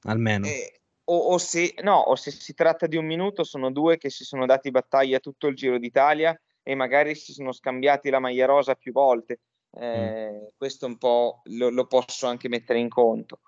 almeno. 0.04 0.48
Eh. 0.48 0.83
O, 1.06 1.18
o, 1.18 1.38
se, 1.38 1.74
no, 1.82 1.98
o 1.98 2.16
se 2.16 2.32
si 2.32 2.54
tratta 2.54 2.88
di 2.88 2.96
un 2.96 3.06
minuto, 3.06 3.44
sono 3.44 3.72
due 3.72 3.98
che 3.98 4.10
si 4.10 4.24
sono 4.24 4.46
dati 4.46 4.72
battaglia 4.72 5.20
tutto 5.20 5.48
il 5.48 5.56
Giro 5.56 5.78
d'Italia 5.78 6.40
e 6.64 6.76
magari 6.76 7.14
si 7.14 7.34
sono 7.34 7.52
scambiati 7.52 8.10
la 8.10 8.20
maglia 8.20 8.46
rosa 8.46 8.76
più 8.76 8.94
volte. 8.94 9.40
Eh, 9.76 10.32
mm. 10.32 10.46
Questo 10.56 10.86
un 10.86 10.98
po' 10.98 11.42
lo, 11.46 11.70
lo, 11.70 11.88
posso 11.88 12.28
anche 12.28 12.48
mettere 12.48 12.80
in 12.80 12.90
conto. 12.90 13.40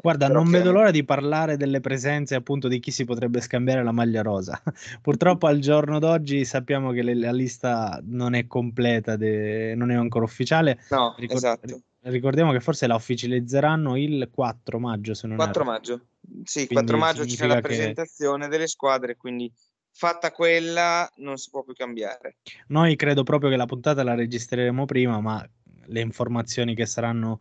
Guarda, 0.00 0.28
Però 0.28 0.38
non 0.38 0.50
vedo 0.50 0.70
l'ora 0.70 0.92
di 0.92 1.04
parlare 1.04 1.56
delle 1.56 1.80
presenze 1.80 2.36
appunto 2.36 2.68
di 2.68 2.78
chi 2.78 2.92
si 2.92 3.04
potrebbe 3.04 3.40
scambiare 3.40 3.82
la 3.82 3.90
maglia 3.90 4.22
rosa. 4.22 4.62
Purtroppo 5.02 5.48
al 5.48 5.58
giorno 5.58 5.98
d'oggi 5.98 6.44
sappiamo 6.44 6.92
che 6.92 7.02
le, 7.02 7.16
la 7.16 7.32
lista 7.32 8.00
non 8.04 8.34
è 8.34 8.46
completa, 8.46 9.16
de... 9.16 9.74
non 9.74 9.90
è 9.90 9.94
ancora 9.94 10.24
ufficiale. 10.24 10.78
No, 10.90 11.16
Ricor- 11.18 11.36
esatto. 11.36 11.80
Ricordiamo 12.04 12.50
che 12.50 12.60
forse 12.60 12.86
la 12.88 12.96
ufficializzeranno 12.96 13.96
il 13.96 14.28
4 14.32 14.78
maggio, 14.80 15.14
se 15.14 15.28
non 15.28 15.36
4 15.36 15.62
erro. 15.62 15.70
maggio. 15.70 16.00
Sì, 16.44 16.66
quindi 16.66 16.90
4 16.90 16.96
maggio 16.98 17.24
c'è 17.24 17.46
la 17.46 17.60
presentazione 17.60 18.44
che... 18.44 18.50
delle 18.50 18.66
squadre, 18.66 19.16
quindi 19.16 19.52
fatta 19.92 20.32
quella 20.32 21.08
non 21.16 21.36
si 21.36 21.50
può 21.50 21.62
più 21.62 21.74
cambiare. 21.74 22.38
Noi 22.68 22.96
credo 22.96 23.22
proprio 23.22 23.50
che 23.50 23.56
la 23.56 23.66
puntata 23.66 24.02
la 24.02 24.14
registreremo 24.14 24.84
prima, 24.84 25.20
ma 25.20 25.48
le 25.86 26.00
informazioni 26.00 26.74
che 26.74 26.86
saranno 26.86 27.40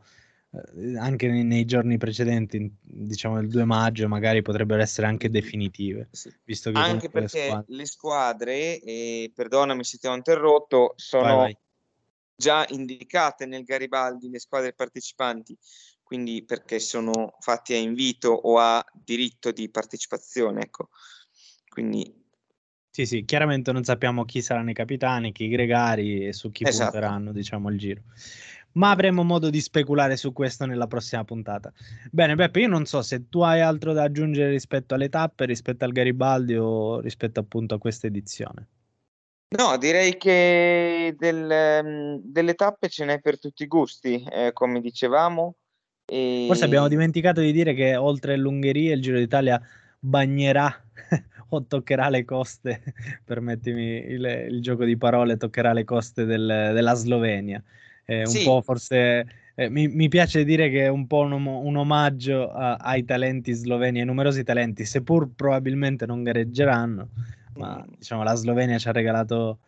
eh, 0.51 0.97
anche 0.97 1.27
nei, 1.27 1.43
nei, 1.43 1.65
giorni 1.65 1.97
precedenti, 1.97 2.71
diciamo 2.81 3.39
il 3.39 3.47
2 3.47 3.63
maggio, 3.63 4.07
magari 4.07 4.43
potrebbero 4.43 4.81
essere 4.81 5.07
anche 5.07 5.31
definitive. 5.31 6.09
Sì. 6.11 6.31
Visto 6.43 6.71
che 6.71 6.77
anche 6.77 7.09
perché 7.09 7.39
le 7.39 7.47
squadre, 7.47 7.75
le 7.75 7.85
squadre 7.85 8.79
e 8.79 9.31
perdonami 9.33 9.83
se 9.83 9.97
ti 9.97 10.05
ho 10.05 10.13
interrotto, 10.13 10.93
sono 10.97 11.23
vai, 11.23 11.35
vai. 11.35 11.57
Già 12.41 12.65
indicate 12.69 13.45
nel 13.45 13.63
Garibaldi 13.63 14.31
le 14.31 14.39
squadre 14.39 14.73
partecipanti, 14.73 15.55
quindi 16.01 16.43
perché 16.43 16.79
sono 16.79 17.35
fatti 17.39 17.73
a 17.73 17.77
invito 17.77 18.29
o 18.31 18.57
a 18.57 18.83
diritto 18.91 19.51
di 19.51 19.69
partecipazione. 19.69 20.63
Ecco. 20.63 20.89
Quindi 21.69 22.19
sì, 22.89 23.05
sì, 23.05 23.23
chiaramente 23.23 23.71
non 23.71 23.85
sappiamo 23.85 24.25
chi 24.25 24.41
saranno 24.41 24.71
i 24.71 24.73
capitani, 24.73 25.31
chi 25.31 25.45
i 25.45 25.49
gregari 25.49 26.27
e 26.27 26.33
su 26.33 26.51
chi 26.51 26.65
esatto. 26.67 26.91
punteranno, 26.91 27.31
diciamo, 27.31 27.69
il 27.69 27.77
giro. 27.77 28.01
Ma 28.73 28.89
avremo 28.89 29.23
modo 29.23 29.49
di 29.49 29.61
speculare 29.61 30.17
su 30.17 30.33
questo 30.33 30.65
nella 30.65 30.87
prossima 30.87 31.23
puntata. 31.23 31.71
Bene, 32.11 32.35
Beppe, 32.35 32.59
io 32.59 32.67
non 32.67 32.85
so 32.85 33.01
se 33.01 33.29
tu 33.29 33.41
hai 33.41 33.61
altro 33.61 33.93
da 33.93 34.03
aggiungere 34.03 34.49
rispetto 34.49 34.95
alle 34.95 35.07
tappe, 35.07 35.45
rispetto 35.45 35.85
al 35.85 35.93
Garibaldi 35.93 36.55
o 36.55 36.99
rispetto 36.99 37.39
appunto 37.39 37.75
a 37.75 37.79
questa 37.79 38.07
edizione. 38.07 38.67
No, 39.57 39.77
direi 39.77 40.15
che 40.17 41.13
del, 41.17 41.81
mm, 41.83 42.15
delle 42.23 42.53
tappe 42.53 42.87
ce 42.87 43.03
n'è 43.03 43.19
per 43.19 43.37
tutti 43.37 43.63
i 43.63 43.67
gusti, 43.67 44.23
eh, 44.31 44.53
come 44.53 44.79
dicevamo. 44.79 45.55
E... 46.05 46.45
Forse 46.47 46.63
abbiamo 46.63 46.87
dimenticato 46.87 47.41
di 47.41 47.51
dire 47.51 47.73
che 47.73 47.97
oltre 47.97 48.37
l'Ungheria 48.37 48.93
il 48.93 49.01
Giro 49.01 49.17
d'Italia 49.17 49.61
bagnerà 49.99 50.73
o 51.49 51.65
toccherà 51.65 52.07
le 52.07 52.23
coste, 52.23 52.81
permettimi 53.25 53.97
il, 53.97 54.47
il, 54.51 54.61
gioco 54.61 54.85
di 54.85 54.95
parole, 54.95 55.35
toccherà 55.35 55.73
le 55.73 55.83
coste 55.83 56.23
del, 56.23 56.71
della 56.73 56.93
Slovenia. 56.93 57.61
Eh, 58.05 58.19
un 58.21 58.27
sì. 58.27 58.43
po' 58.45 58.61
forse 58.61 59.25
eh, 59.55 59.69
mi, 59.69 59.89
mi, 59.89 60.07
piace 60.07 60.45
dire 60.45 60.69
che 60.69 60.85
è 60.85 60.87
un 60.87 61.07
po' 61.07 61.19
un, 61.19 61.33
un 61.45 61.75
omaggio 61.75 62.49
a, 62.51 62.75
ai 62.75 63.03
talenti 63.03 63.51
sloveni, 63.51 63.99
ai 63.99 64.05
numerosi 64.05 64.43
talenti, 64.43 64.85
seppur 64.85 65.29
probabilmente 65.35 66.05
non 66.05 66.23
gareggeranno, 66.23 67.09
ma 67.55 67.77
mm. 67.77 67.93
diciamo 67.97 68.23
la 68.23 68.35
Slovenia 68.35 68.77
ci 68.77 68.87
ha 68.87 68.91
regalato 68.91 69.59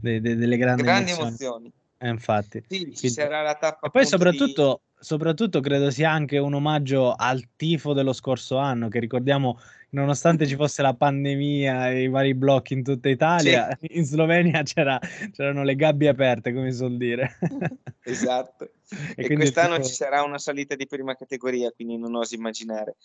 de, 0.00 0.20
de, 0.20 0.36
delle 0.36 0.56
grandi, 0.56 0.82
grandi 0.82 1.10
emozioni. 1.10 1.28
emozioni. 1.28 1.72
Eh, 1.98 2.08
infatti. 2.08 2.62
Sì, 2.68 2.78
Quindi... 2.80 3.08
sarà 3.08 3.42
la 3.42 3.54
tappa 3.54 3.86
e 3.86 3.90
poi 3.90 4.06
soprattutto, 4.06 4.82
di... 4.82 5.04
soprattutto 5.04 5.60
credo 5.60 5.90
sia 5.90 6.10
anche 6.10 6.38
un 6.38 6.54
omaggio 6.54 7.14
al 7.14 7.42
tifo 7.56 7.92
dello 7.92 8.12
scorso 8.12 8.58
anno, 8.58 8.88
che 8.88 8.98
ricordiamo 8.98 9.58
nonostante 9.90 10.46
ci 10.46 10.56
fosse 10.56 10.82
la 10.82 10.94
pandemia 10.94 11.90
e 11.90 12.02
i 12.02 12.08
vari 12.08 12.34
blocchi 12.34 12.74
in 12.74 12.82
tutta 12.82 13.08
Italia, 13.08 13.76
sì. 13.80 13.88
in 13.96 14.04
Slovenia 14.04 14.62
c'era, 14.62 14.98
c'erano 15.32 15.62
le 15.62 15.74
gabbie 15.74 16.08
aperte, 16.08 16.52
come 16.52 16.70
si 16.70 16.78
suol 16.78 16.96
dire. 16.96 17.38
esatto. 18.04 18.70
e, 19.16 19.24
e 19.24 19.34
quest'anno 19.34 19.76
tipo... 19.76 19.86
ci 19.86 19.94
sarà 19.94 20.22
una 20.22 20.38
salita 20.38 20.74
di 20.74 20.86
prima 20.86 21.14
categoria, 21.14 21.70
quindi 21.72 21.96
non 21.96 22.14
oso 22.14 22.34
immaginare. 22.34 22.96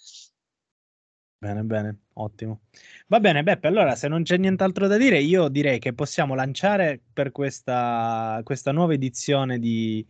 Bene, 1.44 1.64
bene, 1.64 1.98
ottimo. 2.14 2.60
Va 3.08 3.20
bene, 3.20 3.42
Beppe, 3.42 3.66
allora 3.66 3.96
se 3.96 4.08
non 4.08 4.22
c'è 4.22 4.38
nient'altro 4.38 4.86
da 4.86 4.96
dire, 4.96 5.20
io 5.20 5.48
direi 5.48 5.80
che 5.80 5.92
possiamo 5.92 6.36
lanciare 6.36 7.02
per 7.12 7.32
questa, 7.32 8.40
questa 8.44 8.72
nuova 8.72 8.94
edizione 8.94 9.58
di, 9.58 10.06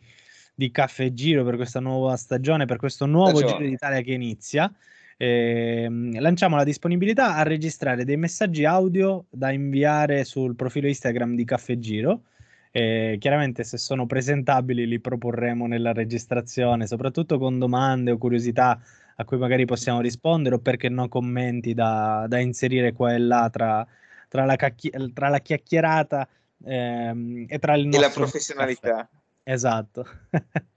di 0.53 0.71
Caffè 0.71 1.13
Giro, 1.13 1.45
per 1.45 1.55
questa 1.55 1.79
nuova 1.79 2.17
stagione, 2.17 2.65
per 2.65 2.75
questo 2.75 3.05
nuovo 3.05 3.37
stagione. 3.37 3.59
Giro 3.59 3.69
d'Italia 3.69 4.01
che 4.01 4.11
inizia. 4.11 4.73
Eh, 5.15 5.87
lanciamo 6.19 6.57
la 6.57 6.65
disponibilità 6.65 7.37
a 7.37 7.43
registrare 7.43 8.03
dei 8.03 8.17
messaggi 8.17 8.65
audio 8.65 9.27
da 9.29 9.51
inviare 9.51 10.25
sul 10.25 10.57
profilo 10.57 10.89
Instagram 10.89 11.35
di 11.35 11.45
Caffè 11.45 11.79
Giro. 11.79 12.23
Eh, 12.71 13.15
chiaramente 13.21 13.63
se 13.63 13.77
sono 13.77 14.05
presentabili 14.05 14.85
li 14.85 14.99
proporremo 14.99 15.65
nella 15.65 15.93
registrazione, 15.93 16.87
soprattutto 16.87 17.37
con 17.37 17.57
domande 17.57 18.11
o 18.11 18.17
curiosità 18.17 18.77
a 19.15 19.25
cui 19.25 19.37
magari 19.37 19.65
possiamo 19.65 20.01
rispondere 20.01 20.55
o 20.55 20.59
perché 20.59 20.89
no 20.89 21.07
commenti 21.07 21.73
da, 21.73 22.25
da 22.27 22.39
inserire 22.39 22.93
qua 22.93 23.13
e 23.13 23.19
là 23.19 23.49
tra, 23.49 23.85
tra, 24.27 24.45
la, 24.45 24.55
cacchi- 24.55 24.91
tra 25.13 25.29
la, 25.29 25.39
chiacchierata 25.39 26.27
ehm, 26.65 27.45
e 27.47 27.59
tra 27.59 27.75
il 27.75 27.85
nostro... 27.87 28.05
E 28.05 28.07
la 28.07 28.13
professionalità. 28.13 28.95
Caffè. 28.95 29.07
Esatto. 29.43 30.05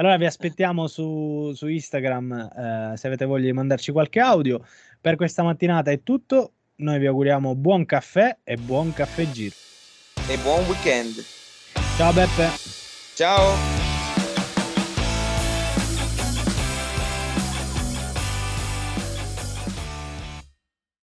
Allora 0.00 0.16
vi 0.16 0.24
aspettiamo 0.24 0.86
su, 0.86 1.52
su 1.54 1.66
Instagram 1.66 2.32
eh, 2.32 2.96
se 2.96 3.06
avete 3.06 3.26
voglia 3.26 3.44
di 3.44 3.52
mandarci 3.52 3.92
qualche 3.92 4.18
audio. 4.18 4.64
Per 4.98 5.14
questa 5.16 5.42
mattinata 5.42 5.90
è 5.90 6.02
tutto. 6.02 6.52
Noi 6.76 6.98
vi 6.98 7.06
auguriamo 7.06 7.54
buon 7.54 7.84
caffè 7.84 8.38
e 8.42 8.56
buon 8.56 8.94
caffè 8.94 9.30
giro. 9.30 9.54
E 10.26 10.38
buon 10.38 10.64
weekend. 10.64 11.22
Ciao 11.98 12.12
Beppe. 12.14 12.48
Ciao. 13.14 13.79